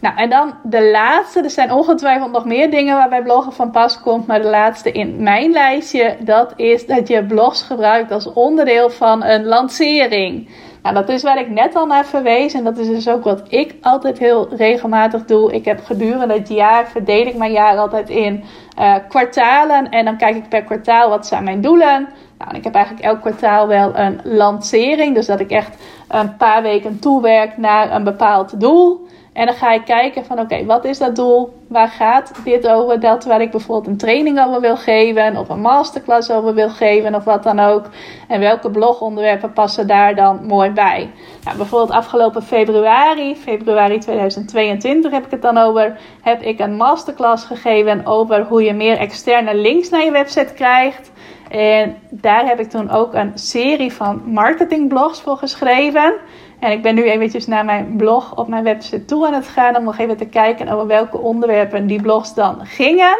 [0.00, 1.42] Nou, en dan de laatste.
[1.42, 4.26] Er zijn ongetwijfeld nog meer dingen waarbij bloggen van pas komt.
[4.26, 9.24] Maar de laatste in mijn lijstje, dat is dat je blogs gebruikt als onderdeel van
[9.24, 10.48] een lancering.
[10.82, 12.52] Nou, dat is waar ik net al naar verwees.
[12.52, 15.52] En dat is dus ook wat ik altijd heel regelmatig doe.
[15.52, 18.44] Ik heb gedurende het jaar, verdeel ik mijn jaar altijd in
[18.78, 19.90] uh, kwartalen.
[19.90, 22.08] En dan kijk ik per kwartaal wat zijn mijn doelen.
[22.38, 25.14] Nou, ik heb eigenlijk elk kwartaal wel een lancering.
[25.14, 25.76] Dus dat ik echt
[26.08, 29.08] een paar weken toewerk naar een bepaald doel.
[29.32, 31.52] En dan ga ik kijken van oké, wat is dat doel?
[31.68, 33.00] Waar gaat dit over?
[33.00, 37.14] Dat waar ik bijvoorbeeld een training over wil geven of een masterclass over wil geven
[37.14, 37.84] of wat dan ook.
[38.28, 41.10] En welke blogonderwerpen passen daar dan mooi bij?
[41.44, 47.44] Nou, bijvoorbeeld afgelopen februari, februari 2022 heb ik het dan over, heb ik een masterclass
[47.44, 51.10] gegeven over hoe je meer externe links naar je website krijgt.
[51.50, 56.14] En daar heb ik toen ook een serie van marketingblogs voor geschreven.
[56.60, 59.76] En ik ben nu eventjes naar mijn blog op mijn website toe aan het gaan
[59.76, 63.16] om nog even te kijken over welke onderwerpen die blogs dan gingen.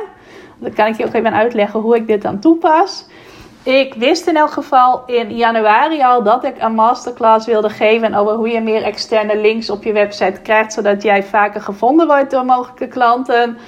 [0.58, 3.06] Dan kan ik je ook even uitleggen hoe ik dit dan toepas.
[3.62, 8.34] Ik wist in elk geval in januari al dat ik een masterclass wilde geven over
[8.34, 12.44] hoe je meer externe links op je website krijgt, zodat jij vaker gevonden wordt door
[12.44, 13.58] mogelijke klanten.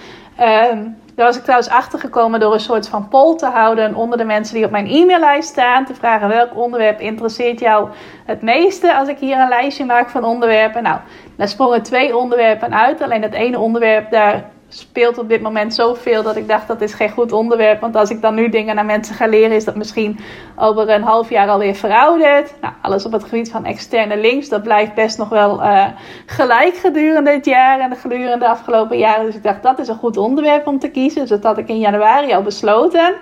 [0.73, 4.25] Um, daar was ik trouwens achtergekomen door een soort van poll te houden onder de
[4.25, 5.85] mensen die op mijn e-maillijst staan.
[5.85, 7.89] Te vragen welk onderwerp interesseert jou
[8.25, 10.83] het meeste als ik hier een lijstje maak van onderwerpen.
[10.83, 10.99] Nou,
[11.37, 13.03] daar sprongen twee onderwerpen uit.
[13.03, 16.95] Alleen het ene onderwerp, daar speelt op dit moment zoveel dat ik dacht dat is
[16.95, 17.81] geen goed onderwerp.
[17.81, 20.19] Want als ik dan nu dingen naar mensen ga leren, is dat misschien
[20.57, 22.55] over een half jaar alweer verouderd.
[22.61, 25.85] Nou, alles op het gebied van externe links, dat blijft best nog wel uh,
[26.27, 29.25] gelijk gedurende het jaar en gedurende de afgelopen jaren.
[29.25, 31.21] Dus ik dacht dat is een goed onderwerp om te kiezen.
[31.21, 33.15] Dus dat had ik in januari al besloten.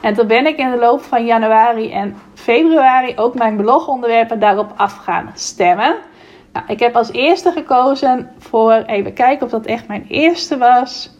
[0.00, 4.72] En toen ben ik in de loop van januari en februari ook mijn blogonderwerpen daarop
[4.76, 5.94] af gaan stemmen.
[6.54, 11.10] Nou, ik heb als eerste gekozen voor, even kijken of dat echt mijn eerste was.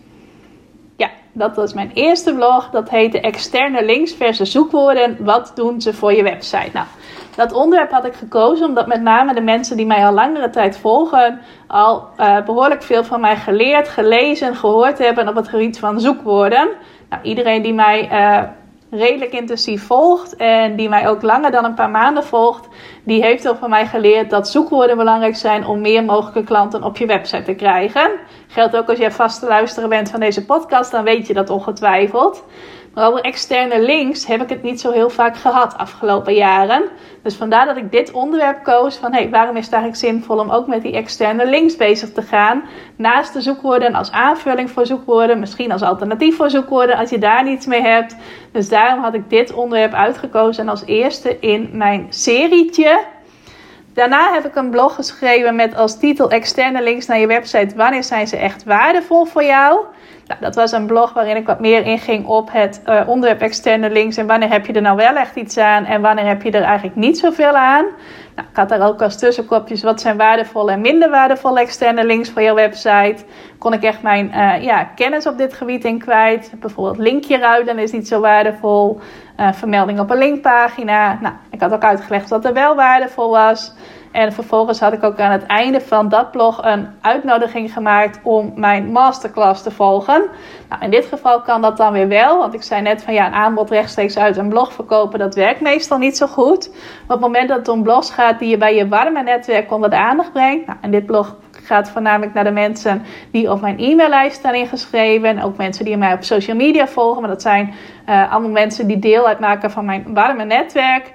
[0.96, 2.70] Ja, dat was mijn eerste blog.
[2.70, 5.16] Dat heette Externe links versus zoekwoorden.
[5.24, 6.70] Wat doen ze voor je website?
[6.72, 6.86] Nou,
[7.36, 10.78] dat onderwerp had ik gekozen omdat met name de mensen die mij al langere tijd
[10.78, 16.00] volgen, al uh, behoorlijk veel van mij geleerd, gelezen, gehoord hebben op het gebied van
[16.00, 16.68] zoekwoorden.
[17.08, 18.42] Nou, iedereen die mij uh,
[18.96, 22.68] redelijk intensief volgt en die mij ook langer dan een paar maanden volgt,
[23.04, 26.96] die heeft al van mij geleerd dat zoekwoorden belangrijk zijn om meer mogelijke klanten op
[26.96, 28.10] je website te krijgen.
[28.46, 32.44] Geldt ook als jij vaste luisteraar bent van deze podcast, dan weet je dat ongetwijfeld.
[32.94, 36.82] Maar over externe links heb ik het niet zo heel vaak gehad afgelopen jaren.
[37.22, 40.50] Dus vandaar dat ik dit onderwerp koos van hey, waarom is het eigenlijk zinvol om
[40.50, 42.62] ook met die externe links bezig te gaan.
[42.96, 47.44] Naast de zoekwoorden als aanvulling voor zoekwoorden, misschien als alternatief voor zoekwoorden als je daar
[47.44, 48.16] niets mee hebt.
[48.52, 53.00] Dus daarom had ik dit onderwerp uitgekozen als eerste in mijn serietje.
[53.94, 57.76] Daarna heb ik een blog geschreven met als titel externe links naar je website.
[57.76, 59.84] Wanneer zijn ze echt waardevol voor jou?
[60.26, 63.90] Nou, dat was een blog waarin ik wat meer inging op het uh, onderwerp externe
[63.90, 64.16] links.
[64.16, 66.62] En wanneer heb je er nou wel echt iets aan en wanneer heb je er
[66.62, 67.84] eigenlijk niet zoveel aan.
[68.34, 72.30] Nou, ik had daar ook als tussenkopjes wat zijn waardevolle en minder waardevolle externe links
[72.30, 73.16] voor je website.
[73.58, 76.52] Kon ik echt mijn uh, ja, kennis op dit gebied in kwijt.
[76.60, 79.00] Bijvoorbeeld linkje ruilen is niet zo waardevol.
[79.40, 81.18] Uh, vermelding op een linkpagina.
[81.20, 83.74] Nou, ik had ook uitgelegd wat er wel waardevol was.
[84.14, 88.52] En vervolgens had ik ook aan het einde van dat blog een uitnodiging gemaakt om
[88.54, 90.24] mijn masterclass te volgen.
[90.68, 93.26] Nou, in dit geval kan dat dan weer wel, want ik zei net van ja,
[93.26, 96.70] een aanbod rechtstreeks uit een blog verkopen, dat werkt meestal niet zo goed.
[96.70, 99.72] Maar op het moment dat het om blogs gaat die je bij je warme netwerk
[99.72, 103.60] onder de aandacht brengt, nou, en dit blog gaat voornamelijk naar de mensen die op
[103.60, 105.28] mijn e-maillijst staan ingeschreven.
[105.28, 107.20] En ook mensen die mij op social media volgen.
[107.20, 107.74] Maar dat zijn
[108.08, 111.12] uh, allemaal mensen die deel uitmaken van mijn warme netwerk.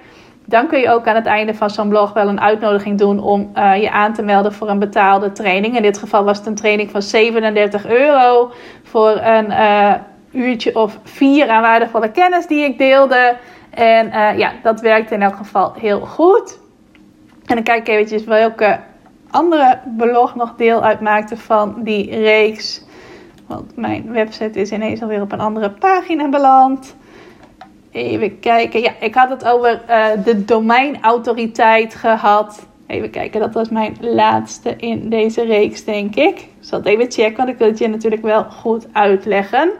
[0.50, 3.50] Dan kun je ook aan het einde van zo'n blog wel een uitnodiging doen om
[3.54, 5.76] uh, je aan te melden voor een betaalde training.
[5.76, 9.94] In dit geval was het een training van 37 euro voor een uh,
[10.32, 13.36] uurtje of vier aan waardevolle kennis die ik deelde.
[13.70, 16.58] En uh, ja, dat werkte in elk geval heel goed.
[17.46, 18.80] En dan kijk ik eventjes welke
[19.30, 22.84] andere blog nog deel uitmaakte van die reeks.
[23.46, 26.96] Want mijn website is ineens alweer op een andere pagina beland.
[27.92, 28.80] Even kijken.
[28.80, 32.66] Ja, ik had het over uh, de domeinautoriteit gehad.
[32.86, 36.38] Even kijken, dat was mijn laatste in deze reeks, denk ik.
[36.38, 39.70] Ik zal het even checken, want ik wil het je natuurlijk wel goed uitleggen.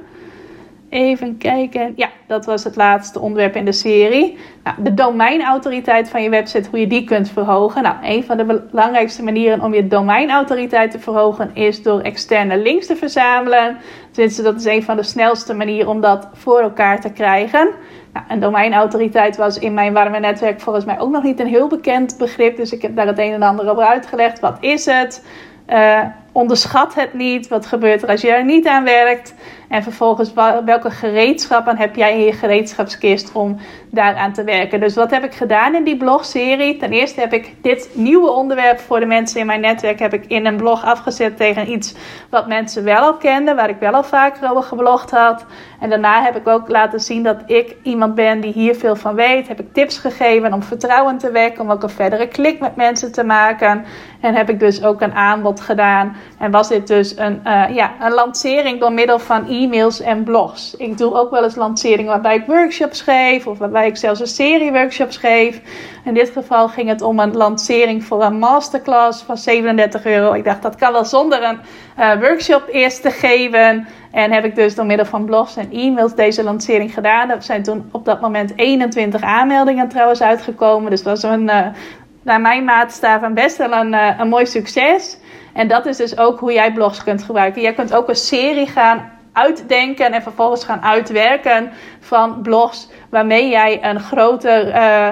[0.88, 1.92] Even kijken.
[1.96, 4.38] Ja, dat was het laatste onderwerp in de serie.
[4.64, 7.82] Nou, de domeinautoriteit van je website, hoe je die kunt verhogen.
[7.82, 12.86] Nou, een van de belangrijkste manieren om je domeinautoriteit te verhogen is door externe links
[12.86, 13.76] te verzamelen.
[14.10, 17.68] Tenminste, dat is een van de snelste manieren om dat voor elkaar te krijgen.
[18.12, 21.68] Nou, een domeinautoriteit was in mijn warme netwerk volgens mij ook nog niet een heel
[21.68, 22.56] bekend begrip.
[22.56, 24.40] Dus ik heb daar het een en ander over uitgelegd.
[24.40, 25.24] Wat is het?
[25.68, 26.00] Uh,
[26.32, 27.48] onderschat het niet.
[27.48, 29.34] Wat gebeurt er als je er niet aan werkt?
[29.70, 30.32] En vervolgens,
[30.64, 33.56] welke gereedschappen heb jij in je gereedschapskist om
[33.90, 34.80] daaraan te werken?
[34.80, 36.76] Dus wat heb ik gedaan in die blogserie?
[36.76, 40.24] Ten eerste heb ik dit nieuwe onderwerp voor de mensen in mijn netwerk heb ik
[40.26, 41.94] in een blog afgezet tegen iets
[42.30, 45.44] wat mensen wel al kenden, waar ik wel al vaker over geblogd had.
[45.80, 49.14] En daarna heb ik ook laten zien dat ik iemand ben die hier veel van
[49.14, 49.48] weet.
[49.48, 53.12] Heb ik tips gegeven om vertrouwen te wekken, om ook een verdere klik met mensen
[53.12, 53.84] te maken.
[54.20, 56.16] En heb ik dus ook een aanbod gedaan.
[56.38, 60.76] En was dit dus een, uh, ja, een lancering door middel van e-mails en blogs.
[60.76, 63.46] Ik doe ook wel eens lanceringen waarbij ik workshops geef.
[63.46, 65.60] Of waarbij ik zelfs een serie workshops geef.
[66.04, 70.32] In dit geval ging het om een lancering voor een masterclass van 37 euro.
[70.32, 71.58] Ik dacht dat kan wel zonder een
[71.98, 73.86] uh, workshop eerst te geven.
[74.10, 77.30] En heb ik dus door middel van blogs en e-mails deze lancering gedaan.
[77.30, 80.90] Er zijn toen op dat moment 21 aanmeldingen trouwens uitgekomen.
[80.90, 81.66] Dus dat was een, uh,
[82.22, 85.18] naar mijn maatstaven best wel een, uh, een mooi succes.
[85.52, 87.62] En dat is dus ook hoe jij blogs kunt gebruiken.
[87.62, 93.84] Jij kunt ook een serie gaan uitdenken en vervolgens gaan uitwerken van blogs waarmee jij
[93.84, 95.08] een groter, uh,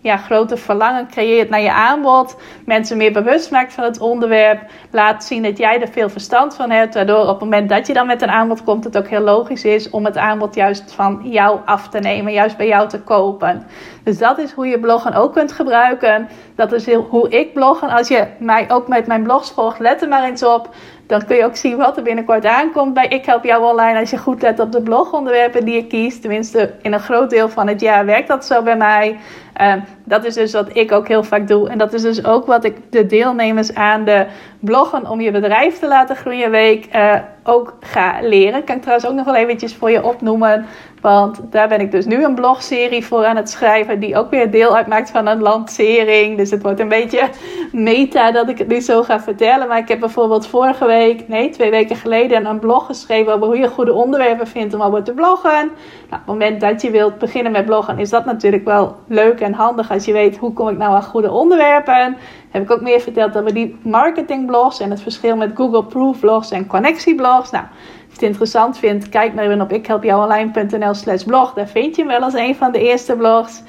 [0.00, 2.36] ja, groter verlangen creëert naar je aanbod.
[2.66, 4.60] Mensen meer bewust maakt van het onderwerp.
[4.90, 6.94] Laat zien dat jij er veel verstand van hebt.
[6.94, 9.64] Waardoor op het moment dat je dan met een aanbod komt, het ook heel logisch
[9.64, 12.32] is om het aanbod juist van jou af te nemen.
[12.32, 13.66] Juist bij jou te kopen.
[14.04, 16.28] Dus dat is hoe je bloggen ook kunt gebruiken.
[16.54, 17.88] Dat is hoe ik bloggen.
[17.88, 20.74] Als je mij ook met mijn blogs volgt, let er maar eens op
[21.12, 23.98] Dan kun je ook zien wat er binnenkort aankomt bij Ik Help Jou Online.
[23.98, 26.20] Als je goed let op de blogonderwerpen die je kiest.
[26.20, 29.18] Tenminste, in een groot deel van het jaar werkt dat zo bij mij.
[29.52, 31.68] Ehm, dat is dus wat ik ook heel vaak doe.
[31.68, 34.26] En dat is dus ook wat ik de deelnemers aan de
[34.60, 38.64] bloggen om je bedrijf te laten groeien week uh, ook ga leren.
[38.64, 40.66] Kan ik trouwens ook nog wel eventjes voor je opnoemen.
[41.02, 44.00] Want daar ben ik dus nu een blogserie voor aan het schrijven.
[44.00, 46.36] Die ook weer deel uitmaakt van een lancering.
[46.36, 47.28] Dus het wordt een beetje
[47.72, 49.68] meta dat ik het nu zo ga vertellen.
[49.68, 53.58] Maar ik heb bijvoorbeeld vorige week, nee twee weken geleden, een blog geschreven over hoe
[53.58, 55.50] je goede onderwerpen vindt om over te bloggen.
[55.50, 55.70] Nou,
[56.10, 59.52] op het moment dat je wilt beginnen met bloggen is dat natuurlijk wel leuk en
[59.52, 62.16] handig als je weet hoe kom ik nou aan goede onderwerpen.
[62.50, 66.50] Heb ik ook meer verteld over die marketingblogs en het verschil met Google Proof blogs
[66.50, 67.50] en connectieblogs.
[67.50, 67.64] Nou,
[68.12, 71.52] je het interessant vindt, kijk maar even op ikhelpjouonline.nl slash blog.
[71.52, 73.62] Daar vind je hem wel als een van de eerste blogs.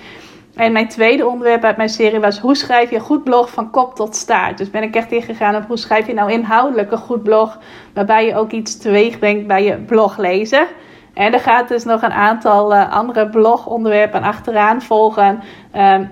[0.56, 3.69] En mijn tweede onderwerp uit mijn serie was hoe schrijf je een goed blog van
[3.69, 4.58] kop tot staart.
[4.58, 7.60] Dus ben ik echt ingegaan op hoe schrijf je nou inhoudelijk een goed blog.
[7.93, 10.67] Waarbij je ook iets teweeg brengt bij je bloglezer.
[11.13, 15.43] En er gaat dus nog een aantal uh, andere blogonderwerpen achteraan volgen.
[15.75, 16.12] Um,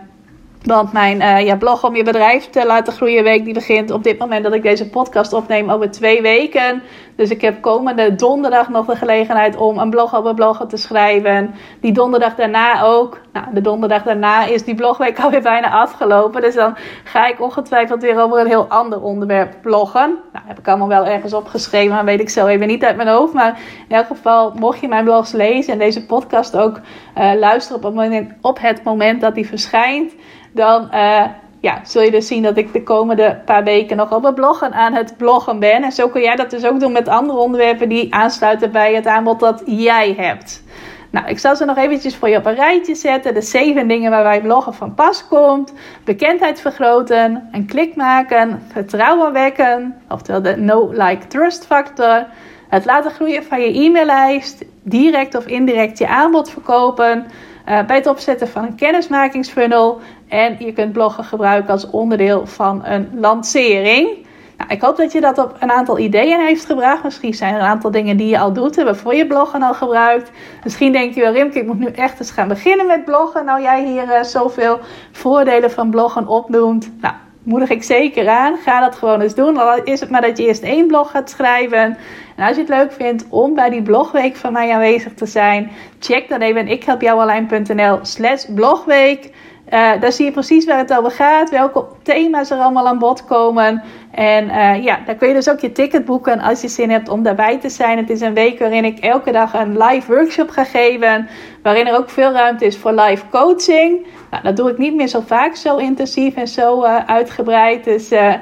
[0.64, 4.04] want mijn uh, ja, blog om je bedrijf te laten groeien week die begint op
[4.04, 6.84] dit moment dat ik deze podcast opneem over twee weken.
[7.16, 11.56] Dus ik heb komende donderdag nog de gelegenheid om een blog over bloggen te schrijven.
[11.82, 13.20] Die donderdag daarna ook.
[13.34, 16.42] Nou, de donderdag daarna is die blogweek alweer bijna afgelopen.
[16.42, 20.20] Dus dan ga ik ongetwijfeld weer over een heel ander onderwerp bloggen.
[20.34, 23.08] Nou, heb ik allemaal wel ergens opgeschreven, maar weet ik zo even niet uit mijn
[23.08, 23.34] hoofd.
[23.34, 26.80] Maar in elk geval, mocht je mijn blogs lezen en deze podcast ook
[27.18, 30.14] uh, luisteren op het, moment, op het moment dat die verschijnt
[30.52, 31.26] dan uh,
[31.62, 34.74] ja, zul je dus zien dat ik de komende paar weken nog op het bloggen
[34.74, 35.84] aan het bloggen ben.
[35.84, 39.08] En zo kun jij dat dus ook doen met andere onderwerpen die aansluiten bij het
[39.08, 40.64] aanbod dat jij hebt.
[41.12, 43.34] Nou, ik zal ze nog eventjes voor je op een rijtje zetten.
[43.34, 45.74] De zeven dingen waarbij bloggen van pas komt.
[46.04, 49.96] Bekendheid vergroten, een klik maken, vertrouwen wekken.
[50.10, 52.26] Oftewel de no-like-trust factor.
[52.70, 54.66] Het laten groeien van je e-maillijst.
[54.84, 57.26] Direct of indirect je aanbod verkopen.
[57.70, 60.00] Uh, bij het opzetten van een kennismakingsfunnel.
[60.28, 64.26] En je kunt bloggen gebruiken als onderdeel van een lancering.
[64.58, 67.04] Nou, ik hoop dat je dat op een aantal ideeën heeft gebracht.
[67.04, 69.74] Misschien zijn er een aantal dingen die je al doet, hebben voor je bloggen al
[69.74, 70.32] gebruikt.
[70.64, 73.46] Misschien denk je wel, Rimke, ik moet nu echt eens gaan beginnen met bloggen.
[73.46, 74.80] Nou, jij hier uh, zoveel
[75.12, 76.92] voordelen van bloggen opnoemt.
[77.02, 77.14] Nou,
[77.44, 78.58] moedig ik zeker aan.
[78.58, 79.58] Ga dat gewoon eens doen.
[79.58, 81.98] Al is het maar dat je eerst één blog gaat schrijven.
[82.36, 85.72] En als je het leuk vindt om bij die blogweek van mij aanwezig te zijn,
[86.00, 89.30] check dan even ikhelpjouonline.nl slash blogweek.
[89.74, 93.26] Uh, daar zie je precies waar het over gaat, welke thema's er allemaal aan bod
[93.26, 93.84] komen.
[94.12, 97.10] En uh, ja, daar kun je dus ook je ticket boeken als je zin hebt
[97.10, 97.98] om daarbij te zijn.
[97.98, 101.28] Het is een week waarin ik elke dag een live workshop ga geven,
[101.64, 104.06] waarin er ook veel ruimte is voor live coaching.
[104.32, 107.84] Nou, dat doe ik niet meer zo vaak, zo intensief en zo uh, uitgebreid.
[107.84, 108.34] Dus uh,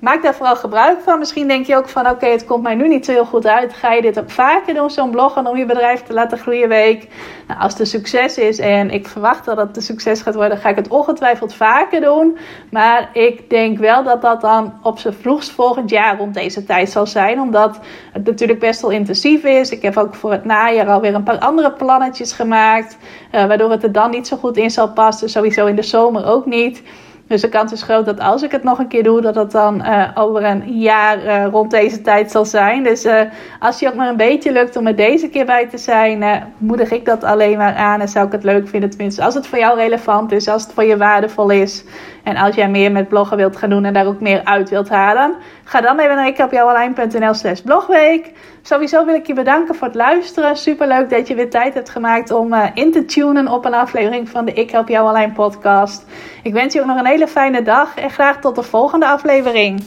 [0.00, 1.18] maak daar vooral gebruik van.
[1.18, 3.72] Misschien denk je ook van oké, het komt mij nu niet zo heel goed uit.
[3.72, 7.08] Ga je dit ook vaker doen, zo'n bloggen om je bedrijf te laten groeien week?
[7.46, 10.58] Nou, als het een succes is en ik verwacht dat het een succes gaat worden,
[10.58, 12.38] ga ik het ongetwijfeld vaker doen.
[12.70, 16.90] Maar ik denk wel dat dat dan op zijn vroegst volgend jaar rond deze tijd
[16.90, 17.40] zal zijn.
[17.40, 17.78] Omdat
[18.12, 19.70] het natuurlijk best wel intensief is.
[19.70, 22.96] Ik heb ook voor het najaar alweer een paar andere plannetjes gemaakt.
[23.32, 25.28] Uh, waardoor het er dan niet zo goed in zal passen.
[25.28, 26.82] Sowieso in de zomer ook niet.
[27.28, 29.50] Dus de kans is groot dat als ik het nog een keer doe, dat het
[29.50, 32.82] dan uh, over een jaar uh, rond deze tijd zal zijn.
[32.82, 33.20] Dus uh,
[33.58, 36.90] als je ook maar een beetje lukt om er deze keer bij te zijn, moedig
[36.90, 38.90] ik dat alleen maar aan en zou ik het leuk vinden.
[38.90, 41.84] Tenminste, als het voor jou relevant is, als het voor je waardevol is.
[42.28, 44.88] En als jij meer met bloggen wilt gaan doen en daar ook meer uit wilt
[44.88, 48.32] halen, ga dan even naar ikhelpjouonline.nl slash blogweek.
[48.62, 50.56] Sowieso wil ik je bedanken voor het luisteren.
[50.56, 53.74] Super leuk dat je weer tijd hebt gemaakt om uh, in te tunen op een
[53.74, 56.04] aflevering van de Ik Help Jou Online podcast.
[56.42, 59.84] Ik wens je ook nog een hele fijne dag en graag tot de volgende aflevering.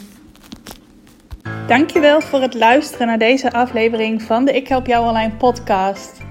[1.67, 6.30] Dankjewel voor het luisteren naar deze aflevering van de Ik Help Jou Online podcast.